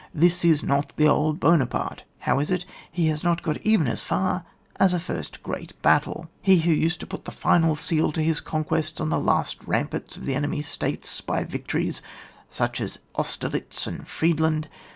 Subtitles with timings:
[0.15, 2.05] This is not the old Buonaparte!
[2.21, 4.45] How is it, he has not got even as far
[4.77, 6.27] as a first great battle?
[6.41, 10.17] he who used to put the final seal to his conquests on the last ramparts
[10.17, 12.01] of the enemy's states, by vic tories
[12.49, 14.69] such as Austerlitz and Friedland.